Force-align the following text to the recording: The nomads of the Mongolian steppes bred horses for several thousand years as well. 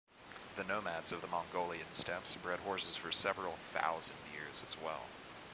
The 0.55 0.63
nomads 0.63 1.11
of 1.11 1.21
the 1.21 1.27
Mongolian 1.27 1.93
steppes 1.93 2.35
bred 2.35 2.61
horses 2.61 2.95
for 2.95 3.11
several 3.11 3.57
thousand 3.57 4.17
years 4.33 4.63
as 4.65 4.75
well. 4.81 5.03